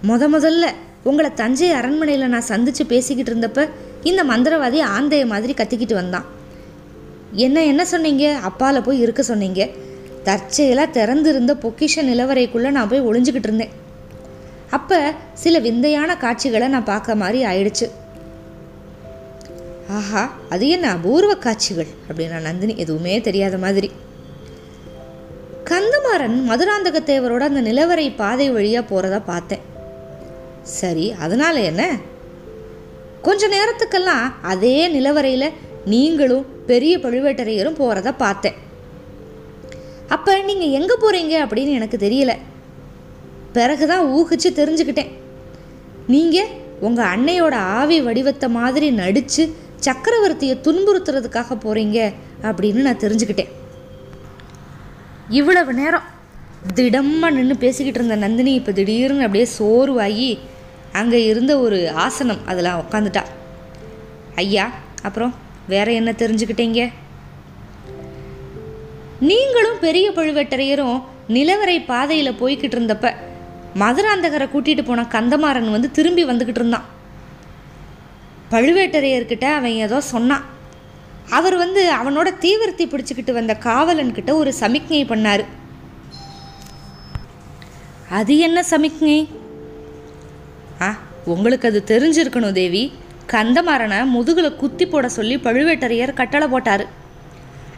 [0.09, 0.67] முத முதல்ல
[1.03, 3.69] உங்களை தஞ்சை அரண்மனையில் நான் சந்தித்து பேசிக்கிட்டு இருந்தப்ப
[4.03, 6.39] இந்த மந்திரவாதி ஆந்தைய மாதிரி கத்திக்கிட்டு வந்தான்.
[7.33, 8.41] என்ன என்ன சொன்னீங்க?
[8.49, 9.69] அப்பால போய் இருக்க சொன்னீங்க.
[10.23, 13.71] தற்செயலாக திறந்திருந்த பொக்கிஷ நிலவரைக்குள்ளே நான் போய் ஒளிஞ்சுக்கிட்டு இருந்தேன்.
[14.71, 17.91] அப்போ சில விந்தையான காட்சிகளை நான் பார்க்க மாதிரி ஆயிடுச்சு.
[19.91, 21.87] ஆஹா அது என்ன அபூர்வ காட்சிகள்?
[22.09, 23.91] அப்படின்னா நந்தினி எதுவுமே தெரியாத மாதிரி.
[25.65, 29.61] கந்தமாறன் மதுராந்தக தேவரோட அந்த நிலவரை பாதை வழியாக போகிறத பார்த்தேன்.
[30.63, 31.97] சரி அதனால என்ன?
[33.23, 35.53] கொஞ்ச நேரத்துக்கெல்லாம் அதே நிலவரையில்
[35.85, 38.55] நீங்களும் பெரிய பழுவேட்டரையரும் போகிறத பார்த்தேன்.
[40.09, 42.37] அப்போ நீங்கள் எங்கே போகிறீங்க அப்படின்னு எனக்கு தெரியல.
[43.53, 45.11] பிறகுதான் ஊகிச்சு தெரிஞ்சுக்கிட்டேன்.
[46.07, 46.47] நீங்கள்
[46.81, 53.51] உங்கள் அன்னையோட ஆவி வடிவத்தை மாதிரி நடித்து சக்கரவர்த்தியை துன்புறுத்துறதுக்காக போகிறீங்க அப்படின்னு நான் தெரிஞ்சுக்கிட்டேன்.
[55.29, 56.09] இவ்வளவு நேரம்
[56.75, 60.39] திடமாக நின்று பேசிக்கிட்டு இருந்த நந்தினி இப்போ திடீர்னு அப்படியே சோர்வாகி
[60.93, 63.23] அங்கே இருந்த ஒரு ஆசனம் அதில் உட்காந்துட்டா
[64.35, 64.71] ஐயா
[65.03, 65.35] அப்புறம்?
[65.73, 66.81] வேற என்ன தெரிஞ்சுக்கிட்டீங்க?
[69.31, 70.99] நீங்களும் பெரிய பழுவேட்டரையரும்
[71.37, 73.09] நிலவரை பாதையில் போய்கிட்டு இருந்தப்ப
[73.81, 76.87] மதுராந்தகரை கூட்டிகிட்டு போன கந்தமாறன் வந்து திரும்பி வந்துக்கிட்டு இருந்தான்.
[78.53, 80.47] பழுவேட்டரையர்கிட்ட அவன் ஏதோ சொன்னான்.
[81.39, 85.45] அவர் வந்து அவனோட தீவிரத்தை பிடிச்சிக்கிட்டு வந்த காவலன்கிட்ட ஒரு சமிக்ஞை பண்ணார்.
[88.19, 89.19] அது என்ன சமிக்ஞை?
[90.87, 90.89] ஆ
[91.35, 92.85] உங்களுக்கு அது தெரிஞ்சிருக்கணும் தேவி.
[93.33, 96.87] கந்தமாறனை முதுகில் குத்தி போட சொல்லி பழுவேட்டரையர் கட்டளை போட்டார்.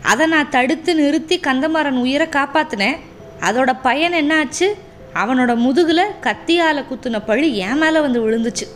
[0.02, 2.98] அதை நான் தடுத்து நிறுத்தி கந்தமாறன் உயிரை காப்பாத்தினேன்.
[3.40, 4.66] அதோட பயன் என்னாச்சு?
[5.14, 8.66] அவனோட முதுகில் கத்தியால் குத்துன பழி என் மேலே வந்து விழுந்துச்சு.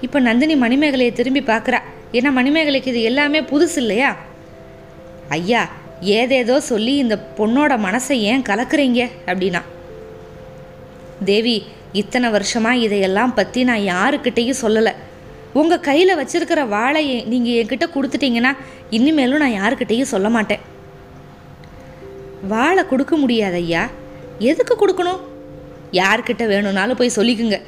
[0.00, 1.78] இப்போ நந்தினி மணிமேகலையை திரும்பி பார்க்குறா.
[2.12, 4.16] ஏன்னா மணிமேகலைக்கு இது எல்லாமே புதுசு இல்லையா?
[5.28, 5.68] ஐயா
[6.00, 9.10] ஏதேதோ சொல்லி இந்த பொண்ணோட மனசை ஏன் கலக்குறீங்க?
[9.26, 9.62] அப்படின்னா.
[11.24, 14.92] தேவி இத்தனை வருஷமாக இதையெல்லாம் பற்றி நான் யாருக்கிட்டேயும் சொல்லலை.
[15.52, 18.56] உங்கள் கையில் வச்சுருக்கிற வாழையை நீங்கள் என்கிட்ட கொடுத்துட்டீங்கன்னா
[18.90, 20.60] இனிமேலும் நான் யாருக்கிட்டேயும் சொல்ல மாட்டேன்.
[22.48, 23.88] வாழை கொடுக்க முடியாது ஐயா.
[24.38, 25.20] எதுக்கு கொடுக்கணும்?
[25.90, 27.60] யார்கிட்ட வேணும்னாலும் போய் சொல்லிக்குங்க.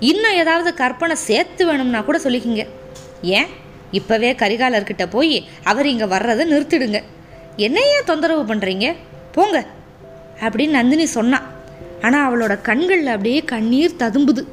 [0.00, 2.66] இன்னும் ஏதாவது கற்பனை சேர்த்து வேணும்னா கூட சொல்லிக்குங்க.
[3.22, 3.46] ஏன்?
[3.92, 7.02] இப்போவே கரிகாலர்கிட்ட போய் அவர் இங்கே வர்றதை நிறுத்திடுங்க.
[7.56, 8.94] என்ன ஏன் தொந்தரவு பண்ணுறீங்க
[9.32, 9.66] போங்க.
[10.40, 11.54] அப்படின்னு நந்தினி சொன்னான்
[12.00, 14.44] ஆனால் அவளோட கண்களில் அப்படியே கண்ணீர் ததும்புது.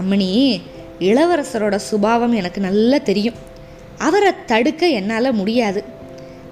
[0.00, 0.60] அம்மணி
[0.98, 3.34] இளவரசரோட சுபாவம் எனக்கு நல்லா தெரியும்.
[3.98, 5.84] அவரை தடுக்க என்னால் முடியாது.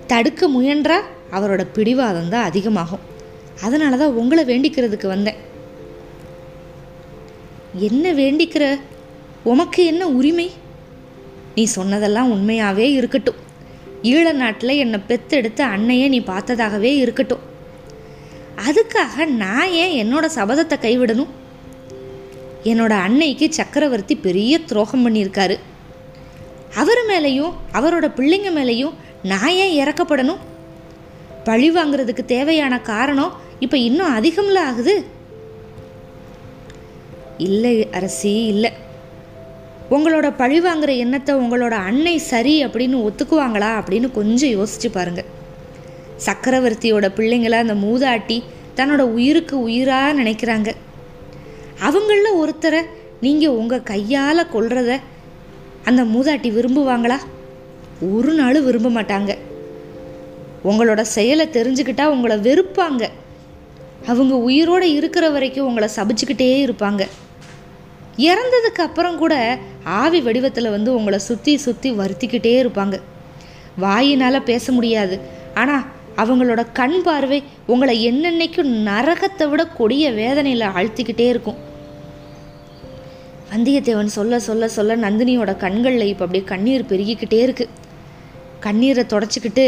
[0.07, 0.99] தடுக்க முயன்றா
[1.33, 3.05] அவரோட பிடிவாதம் தான் அதிகமாகும்.
[3.63, 5.37] அதனால தான் உங்களை வேண்டிக்கிறதுக்கு வந்தேன்.
[7.79, 8.81] என்ன வேண்டிக்கிற?
[9.43, 10.51] உமக்கு என்ன உரிமை?
[11.55, 13.41] நீ சொன்னதெல்லாம் உண்மையாகவே இருக்கட்டும்.
[14.03, 17.51] ஈழ நாட்டில் என்னை பெத்தெடுத்த அன்னையை நீ பார்த்ததாகவே இருக்கட்டும்.
[18.69, 21.31] அதுக்காக நான் ஏன் என்னோட சபதத்தை கைவிடணும்?
[22.65, 25.59] என்னோட அன்னைக்கு சக்கரவர்த்தி பெரிய துரோகம் பண்ணியிருக்காரு.
[26.75, 30.39] அவர் மேலேயும் அவரோட பிள்ளைங்க மேலேயும் நான் ஏன் இறக்கப்படணும்?
[31.45, 35.05] பழி வாங்குறதுக்கு தேவையான காரணம் இப்போ இன்னும் அதிகம்ல ஆகுது?
[37.39, 38.73] இல்லை அரசி இல்லை.
[39.91, 45.41] உங்களோட பழி வாங்குற எண்ணத்தை உங்களோட அன்னை சரி அப்படின்னு ஒத்துக்குவாங்களா அப்படின்னு கொஞ்சம் யோசிச்சு பாருங்கள்
[46.27, 48.39] சக்கரவர்த்தியோட பிள்ளைங்கள அந்த மூதாட்டி
[48.77, 50.71] தன்னோட உயிருக்கு உயிராக நினைக்கிறாங்க.
[51.89, 52.81] அவங்களில் ஒருத்தரை
[53.21, 54.93] நீங்கள் உங்கள் கையால் கொல்றத
[55.85, 57.19] அந்த மூதாட்டி விரும்புவாங்களா?
[58.15, 59.33] ஒரு நாள் விரும்ப மாட்டாங்க.
[60.71, 63.05] உங்களோட செயலை தெரிஞ்சுக்கிட்டா உங்களை வெறுப்பாங்க.
[64.07, 67.03] அவங்க உயிரோடு இருக்கிற வரைக்கும் உங்களை சபிச்சுக்கிட்டே இருப்பாங்க.
[68.29, 69.35] இறந்ததுக்கு அப்புறம் கூட
[69.85, 72.97] ஆவி வடிவத்தில் வந்து உங்களை சுற்றி சுற்றி வருத்திக்கிட்டே இருப்பாங்க.
[73.85, 75.17] வாயினால் பேச முடியாது.
[75.55, 75.85] ஆனால்
[76.17, 81.61] அவங்களோட கண் பார்வை உங்களை என்னென்னைக்கும் நரகத்தை விட கொடிய வேதனையில் ஆழ்த்திக்கிட்டே இருக்கும்.
[83.53, 87.69] வந்தியத்தேவன் சொல்ல சொல்ல சொல்ல நந்தினியோட கண்களில் இப்போ அப்படியே கண்ணீர் பெருகிக்கிட்டே இருக்கு.
[88.61, 89.67] கண்ணீரை தொடச்சிக்கிட்டு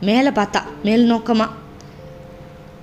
[0.00, 1.56] மேலே பார்த்தா மேல் நோக்கமாக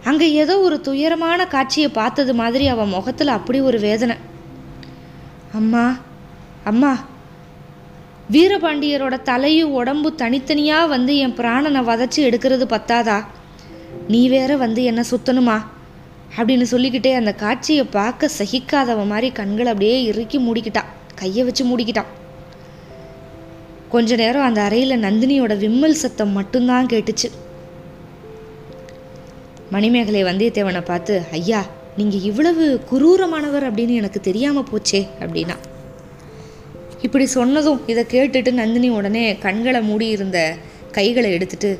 [0.03, 4.15] அங்கே ஏதோ ஒரு துயரமான காட்சியை பார்த்தது மாதிரி அவன் முகத்தில் அப்படி ஒரு வேதனை.
[5.53, 5.97] அம்மா
[6.63, 6.91] அம்மா
[8.31, 13.25] வீரபாண்டியரோட தலையும் உடம்பு தனித்தனியாக வந்து என் பிராணனை வதச்சி எடுக்கிறது பத்தாதா?
[14.07, 15.65] நீ வேற வந்து என்ன சுத்தணுமா?
[16.37, 22.11] அப்படின்னு சொல்லிக்கிட்டே அந்த காட்சியை பார்க்க சகிக்காதவ மாதிரி கண்களை அப்படியே இறுக்கி மூடிக்கிட்டான் கையை வச்சு மூடிக்கிட்டான்.
[23.89, 27.31] கொஞ்ச நேரம் அந்த அறையில் நந்தினியோட விம்மல் சத்தம் மட்டும்தான் கேட்டுச்சு.
[29.71, 31.65] மணிமேகலை வந்தியத்தேவனை பார்த்து ஐயா
[31.97, 35.55] நீங்கள் இவ்வளவு குரூரமானவர் அப்படின்னு எனக்கு தெரியாமல் போச்சே அப்படின்னா.
[37.05, 40.37] இப்படி சொன்னதும் இதை கேட்டுட்டு நந்தினி உடனே கண்களை மூடி இருந்த
[40.91, 41.71] கைகளை எடுத்துட்டு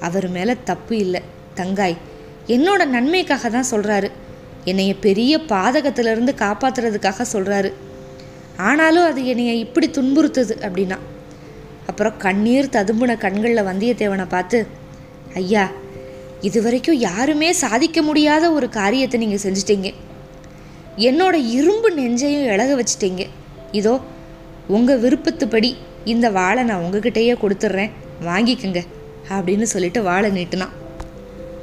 [0.00, 1.20] அவர் மேலே தப்பு இல்லை
[1.54, 1.96] தங்காய்.
[2.54, 4.08] என்னோட நன்மைக்காக தான் சொல்கிறாரு
[4.70, 7.70] என்னைய பெரிய பாதகத்திலிருந்து காப்பாத்துறதுக்காக சொல்கிறாரு
[8.68, 10.98] ஆனாலும் அது என்னைய இப்படி துன்புறுத்துது அப்படின்னா.
[11.86, 14.58] அப்புறம் கண்ணீர் ததும்புன கண்களில் வந்தியத்தேவனை பார்த்து
[15.34, 15.64] ஐயா
[16.40, 19.88] இது வரைக்கும் யாருமே சாதிக்க முடியாத ஒரு காரியத்தை நீங்கள் செஞ்சிட்டீங்க.
[21.08, 23.22] என்னோட இரும்பு நெஞ்சையும் இழக வச்சிட்டீங்க.
[23.72, 23.94] இதோ
[24.74, 25.70] உங்கள் விருப்பத்துப்படி
[26.12, 27.92] இந்த வாழை நான் உங்ககிட்டயே கொடுத்துட்றேன்.
[28.28, 28.80] வாங்கிக்கங்க
[29.36, 30.74] அப்படின்னு சொல்லிட்டு வாழை நீட்டினான்.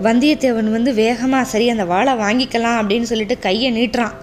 [0.05, 4.15] வந்தியத்தேவன் வந்து வேகமாக சரி அந்த வாழை வாங்கிக்கலாம் அப்படின்னு சொல்லிட்டு கையை நீட்டுறான்.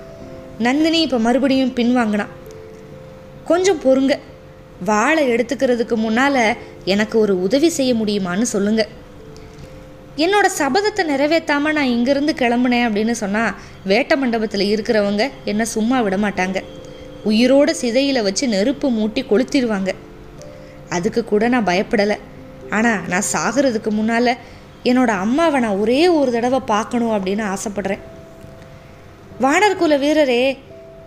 [0.67, 2.33] நந்தினி இப்போ மறுபடியும் பின்வாங்கினான்.
[3.51, 4.15] கொஞ்சம் பொறுங்க.
[4.91, 6.43] வாழை எடுத்துக்கிறதுக்கு முன்னால்
[6.85, 8.83] எனக்கு ஒரு உதவி செய்ய முடியுமான்னு சொல்லுங்க.
[10.25, 13.55] என்னோட சபதத்தை நிறைவேற்றாமல் நான் இங்கேருந்து கிளம்புனேன் அப்படின்னு சொன்னால்
[13.91, 16.61] வேட்ட மண்டபத்தில் இருக்கிறவங்க என்னை சும்மா விட மாட்டாங்க
[17.25, 19.95] உயிரோட சிதையில் வச்சு நெருப்பு மூட்டி கொளுத்திடுவாங்க.
[20.89, 22.17] அதுக்கு கூட நான் பயப்படலை.
[22.71, 24.39] ஆனால் நான் சாகிறதுக்கு முன்னால்
[24.85, 28.03] என்னோட அம்மாவை நான் ஒரே ஒரு தடவை பார்க்கணும் அப்படின்னு ஆசைப்படுறேன்.
[29.41, 30.59] வானர் குல வீரரே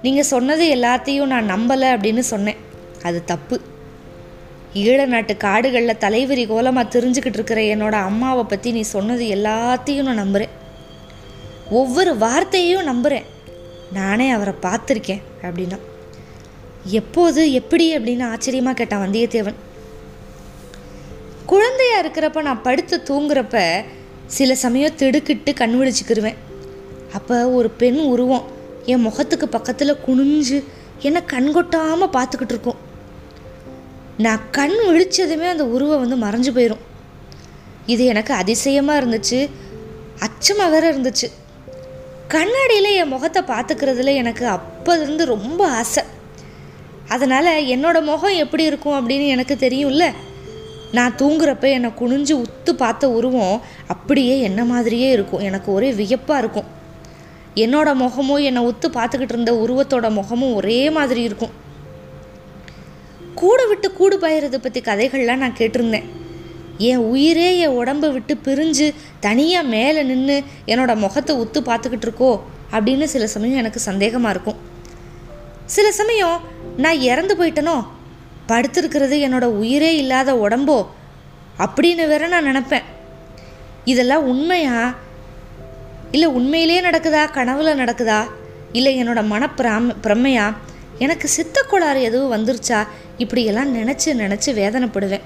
[0.02, 2.58] நீங்கள் சொன்னது எல்லாத்தையும் நான் நம்பலை அப்படின்னு சொன்னேன்.
[3.04, 3.62] அது தப்பு.
[4.74, 10.54] ஈழ நாட்டு காடுகளில் தலைவரி கோலமாக தெரிஞ்சுக்கிட்டு இருக்கிற என்னோட அம்மாவை பற்றி நீ சொன்னது எல்லாத்தையும் நான் நம்புகிறேன்
[11.70, 13.28] ஒவ்வொரு வார்த்தையையும் நம்புகிறேன்
[13.92, 15.80] நானே அவரை பார்த்துருக்கேன் அப்படின்னா.
[16.86, 19.60] எப்போது எப்படி அப்படின்னு ஆச்சரியமாக கேட்டான் வந்தியத்தேவன்.
[21.46, 23.84] குழந்தையா இருக்கிறப்ப நான் படுத்து தூங்குறப்ப
[24.26, 26.36] சில சமயம் திடுக்கிட்டு கண் விழிச்சுக்கிருவேன்.
[27.14, 28.44] அப்போ ஒரு பெண் உருவம்
[28.86, 30.64] என் முகத்துக்கு பக்கத்தில் குனிஞ்சு
[31.00, 32.76] என்னை கண்கொட்டாமல் பார்த்துக்கிட்டு இருக்கும்.
[34.18, 36.84] நான் கண் விழிச்சதுமே அந்த உருவம் வந்து மறைஞ்சு போயிடும்
[37.86, 39.50] இது எனக்கு அதிசயமாக இருந்துச்சு.
[40.20, 41.30] அச்சமாக வேற இருந்துச்சு.
[42.28, 46.04] கண்ணாடியில் என் முகத்தை பார்த்துக்கிறதுல எனக்கு அப்போதிருந்து ரொம்ப ஆசை.
[47.14, 50.06] அதனால் என்னோட முகம் எப்படி இருக்கும் அப்படின்னு எனக்கு தெரியும்ல.
[50.98, 53.56] நான் தூங்குறப்ப என்னை குனிஞ்சு உத்து பார்த்த உருவம்
[53.94, 55.46] அப்படியே என்ன மாதிரியே இருக்கும்.
[55.50, 56.70] எனக்கு ஒரே வியப்பாக இருக்கும்.
[57.64, 61.54] என்னோட முகமும் என்னை உத்து பார்த்துக்கிட்டு இருந்த உருவத்தோட முகமும் ஒரே மாதிரி இருக்கும்.
[63.40, 66.08] கூடு விட்டு கூடு பாயறதை பற்றி கதைகள்லாம் நான் கேட்டிருந்தேன்.
[66.90, 68.88] என் உயிரே என் உடம்பை விட்டு பிரிஞ்சு
[69.26, 70.38] தனியாக மேலே நின்று
[70.72, 72.32] என்னோட முகத்தை உத்து பார்த்துக்கிட்டு இருக்கோ
[72.76, 74.60] அப்படின்னு சில சமயம் எனக்கு சந்தேகமாக இருக்கும்.
[75.76, 76.38] சில சமயம்
[76.78, 77.86] நான் இறந்து போயிட்டனோ?
[78.48, 80.88] படுத்திருக்கிறது என்னோட உயிரே இல்லாத உடம்போ?
[81.62, 82.82] அப்படின்னு வேற நான் நினப்பேன்.
[83.86, 84.96] இதெல்லாம் உண்மையா?
[86.12, 87.30] இல்லை உண்மையிலே நடக்குதா?
[87.34, 88.24] கனவுல நடக்குதா?
[88.72, 90.56] இல்லை என்னோட மனப்பிராம பிரமையா
[90.98, 92.88] எனக்கு சித்தக்கோளாறு எதுவும் வந்துருச்சா?
[93.18, 95.22] இப்படியெல்லாம் நினச்சி நினச்சி வேதனைப்படுவேன்.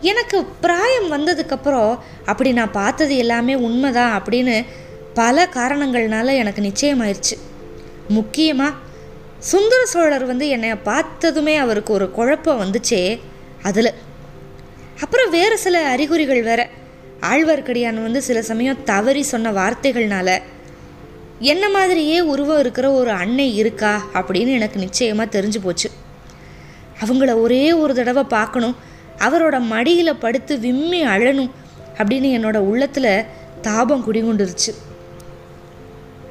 [0.00, 4.66] எனக்கு பிராயம் வந்ததுக்கப்புறம் அப்படி நான் பார்த்தது எல்லாமே உண்மைதான் அப்படின்னு
[5.14, 7.38] பல காரணங்கள்னால எனக்கு நிச்சயமாயிருச்சு.
[8.08, 8.76] முக்கியமாக
[9.44, 13.20] சுந்தர சோழர் வந்து என்னை பார்த்ததுமே அவருக்கு ஒரு குழப்பம் வந்துச்சே
[13.62, 13.92] அதில்.
[15.00, 16.68] அப்புறம் வேறு சில அறிகுறிகள் வேற.
[17.20, 20.38] ஆழ்வார்க்கடியான் வந்து சில சமயம் தவறி சொன்ன வார்த்தைகள்னால
[21.38, 24.02] என்ன மாதிரியே உருவம் இருக்கிற ஒரு அன்னை இருக்கா?
[24.14, 25.90] அப்படின்னு எனக்கு நிச்சயமாக தெரிஞ்சு போச்சு.
[27.04, 28.76] அவங்கள ஒரே ஒரு தடவை பார்க்கணும்
[29.18, 31.50] அவரோட மடியில் படுத்து விம்மி அழணும்
[31.96, 33.24] அப்படின்னு என்னோட உள்ளத்தில்
[33.60, 34.74] தாபம் குடிகொண்டுருச்சு.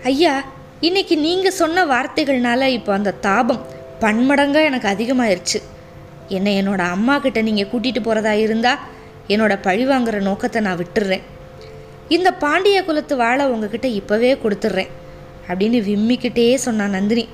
[0.03, 0.52] ஐயா
[0.87, 3.59] இன்னைக்கு நீங்கள் சொன்ன வார்த்தைகள்னால இப்போ அந்த தாபம்
[4.01, 5.59] பன்மடங்காக எனக்கு அதிகமாயிருச்சு.
[6.37, 8.81] என்னை என்னோடய அம்மா கிட்ட நீங்கள் கூட்டிகிட்டு போகிறதா இருந்தால்
[9.33, 11.23] என்னோட பழி வாங்குற நோக்கத்தை நான் விட்டுடுறேன்
[12.15, 14.91] இந்த பாண்டிய குலத்து வாழை உங்ககிட்ட இப்போவே கொடுத்துட்றேன்
[15.49, 17.25] அப்படின்னு விம்மிக்கிட்டே சொன்னான் நந்தினி.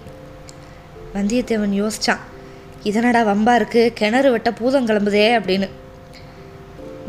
[1.16, 2.22] வந்தியத்தேவன் யோசிச்சான்
[2.92, 5.70] இதனடா வம்பா இருக்குது கிணறு வெட்ட பூதம் கிளம்புதே அப்படின்னு.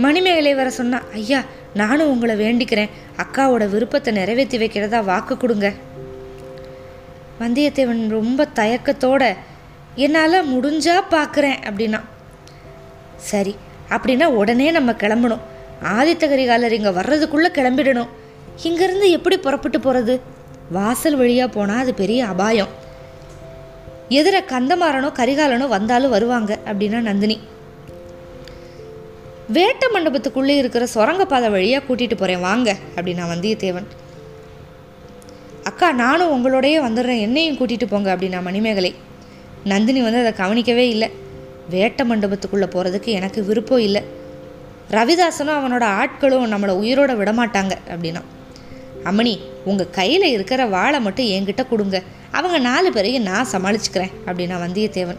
[0.06, 1.42] மணிமேகலை வர சொன்னா ஐயா
[1.82, 2.92] நானும் உங்களை வேண்டிக்கிறேன்.
[3.24, 5.68] அக்காவோட விருப்பத்தை நிறைவேற்றி வைக்கிறதா வாக்கு கொடுங்க.
[7.40, 9.22] வந்தியத்தேவன் ரொம்ப தயக்கத்தோட
[10.04, 12.00] என்னால் முடிஞ்சா பார்க்குறேன் அப்படின்னா.
[13.30, 13.54] சரி
[13.94, 15.44] அப்படின்னா உடனே நம்ம கிளம்பணும்.
[15.96, 18.10] ஆதித்த கரிகாலர் இங்கே வர்றதுக்குள்ளே கிளம்பிடணும்.
[18.68, 20.14] இங்கேருந்து எப்படி புறப்பட்டு போகிறது
[20.76, 22.74] வாசல் வழியாக போனால் அது பெரிய அபாயம்.
[24.18, 27.36] எதிர கந்தமாறனோ கரிகாலனோ வந்தாலும் வருவாங்க அப்படின்னா நந்தினி.
[29.56, 33.88] வேட்ட மண்டபத்துக்குள்ளே இருக்கிற சுரங்கப்பாதை வழியாக கூட்டிகிட்டு போகிறேன் வாங்க அப்படின்னா வந்தியத்தேவன்.
[35.62, 37.20] அக்கா நானும் உங்களோடயே வந்துடுறேன்.
[37.20, 38.94] என்னையும் கூட்டிகிட்டு போங்க அப்படின்னா மணிமேகலை.
[39.64, 41.10] நந்தினி வந்து அதை கவனிக்கவே இல்லை.
[41.70, 44.02] வேட்ட மண்டபத்துக்குள்ளே போகிறதுக்கு எனக்கு விருப்பம் இல்லை.
[44.90, 48.22] ரவிதாசனும் அவனோட ஆட்களும் நம்மளை உயிரோட விடமாட்டாங்க அப்படின்னா.
[49.04, 52.02] அம்மணி உங்கள் கையில் இருக்கிற வாழை மட்டும் என்கிட்ட கொடுங்க.
[52.30, 55.16] அவங்க நாலு பேரையும் நான் சமாளிச்சுக்கிறேன் அப்படின்னா வந்தியத்தேவன்.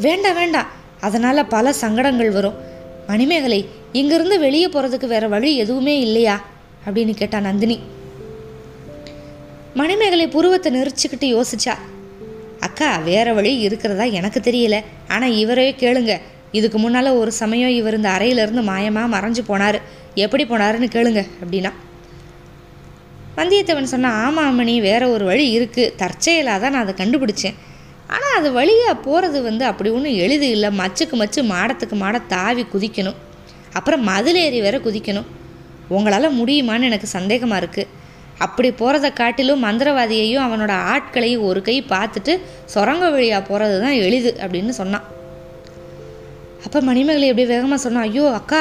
[0.00, 0.66] வேண்டாம் வேண்டாம்.
[1.00, 2.54] அதனால் பல சங்கடங்கள் வரும்.
[3.06, 6.44] மணிமேகலை இங்கிருந்து வெளியே போகிறதுக்கு வேறு வழி எதுவுமே இல்லையா?
[6.86, 7.80] அப்படின்னு கேட்டா நந்தினி.
[9.80, 11.74] மணிமேகலை புருவத்தை நெரிச்சுக்கிட்டு யோசிச்சா
[12.66, 14.76] அக்கா வேற வழி இருக்கிறதா எனக்கு தெரியல.
[15.14, 16.12] ஆனால் இவரே கேளுங்க.
[16.58, 19.78] இதுக்கு முன்னால் ஒரு சமயம் இவர் இந்த அறையிலேருந்து மாயமாக மறைஞ்சு போனார்.
[20.24, 21.70] எப்படி போனாருன்னு கேளுங்க அப்படின்னா.
[23.38, 27.56] வந்தியத்தேவன் சொன்னால் ஆமாம் அம்மணி வேற ஒரு வழி இருக்குது தற்செயலாக தான் நான் அதை கண்டுபிடிச்சேன்.
[28.14, 30.70] ஆனால் அது வழியாக போகிறது வந்து அப்படி ஒன்றும் எளிது இல்லை.
[30.82, 33.18] மச்சுக்கு மச்சு மாடத்துக்கு மாட தாவி குதிக்கணும்.
[33.78, 35.28] அப்புறம் மதிலேறி வேற குதிக்கணும்.
[35.96, 37.90] உங்களால் முடியுமான்னு எனக்கு சந்தேகமாக இருக்குது
[38.46, 42.32] அப்படி போகிறத காட்டிலும் மந்திரவாதியையும் அவனோட ஆட்களையும் ஒரு கை பார்த்துட்டு
[42.74, 45.06] சுரங்க வழியாக போகிறது தான் எளிது அப்படின்னு சொன்னான்.
[46.66, 48.60] அப்போ மணிமேகலை எப்படி வேகமாக சொன்னான் ஐயோ அக்கா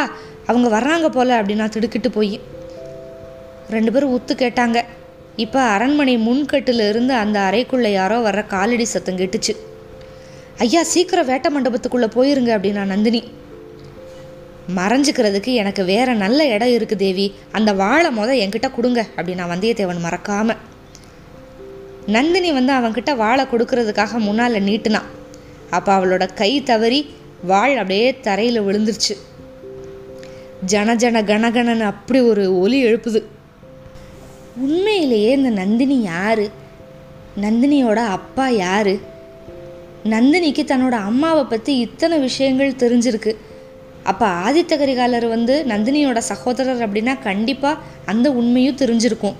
[0.49, 2.37] அவங்க வர்றாங்க போல அப்படின்னா திடுக்கிட்டு போய்.
[3.75, 4.77] ரெண்டு பேரும் உத்து கேட்டாங்க.
[5.43, 9.53] இப்போ அரண்மனை முன்கட்டில் இருந்து அந்த அறைக்குள்ளே யாரோ வர்ற காலடி சத்தம் கேட்டுச்சு.
[10.65, 13.21] ஐயா சீக்கிரம் வேட்ட மண்டபத்துக்குள்ளே போயிருங்க அப்படின்னா நந்தினி.
[14.75, 17.33] மறைஞ்சுக்கிறதுக்கு எனக்கு வேற நல்ல இடம் இருக்கு தேவி.
[17.51, 20.55] அந்த வாழை முத என்கிட்ட கொடுங்க அப்படின்னா வந்தியத்தேவன் மறக்காம.
[22.05, 25.09] நந்தினி வந்து அவன்கிட்ட வாழை கொடுக்கறதுக்காக முன்னால் நீட்டுனான்
[25.69, 29.15] அப்போ அவளோட கை தவறி வாள் அப்படியே தரையில் விழுந்துருச்சு.
[30.65, 33.23] ஜன ஜன கணகணன்னு அப்படி ஒரு ஒலி எழுப்புது.
[34.57, 36.49] உண்மையிலேயே இந்த நந்தினி யாரு?
[37.41, 38.99] நந்தினியோட அப்பா யாரு?
[40.03, 43.35] நந்தினிக்கு தன்னோட அம்மாவை பற்றி இத்தனை விஷயங்கள் தெரிஞ்சிருக்கு.
[44.03, 49.33] அப்போ ஆதித்த கரிகாலர் வந்து நந்தினியோட சகோதரர் அப்படின்னா கண்டிப்பாக அந்த உண்மையும் தெரிஞ்சிருக்கும்.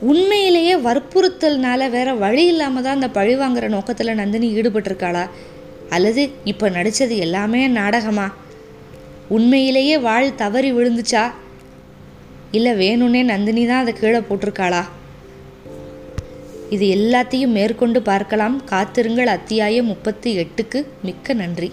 [0.00, 5.28] உண்மையிலேயே வற்புறுத்தல்னால வேற வழி இல்லாமல் தான் அந்த பழி வாங்குற நோக்கத்தில் நந்தினி ஈடுபட்டிருக்காளா?
[5.88, 8.34] அல்லது இப்போ நடித்தது எல்லாமே நாடகமா?
[9.28, 11.30] உண்மையிலேயே வாழ் தவறி விழுந்துச்சா?
[12.50, 14.84] இல்லை வேணும்னே நந்தினி தான் அதை கீழே போட்டிருக்காளா?
[16.70, 18.64] இது எல்லாத்தையும் மேற்கொண்டு பார்க்கலாம்.
[18.64, 19.26] காத்திருங்கள்.
[19.26, 21.72] அத்தியாயம் முப்பத்தி எட்டுக்கு மிக்க நன்றி.